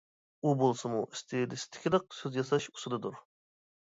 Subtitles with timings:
[0.43, 3.21] ئۇ بولسىمۇ ئىستىلىستىكىلىق سۆز ياساش ئۇسۇلىدۇر.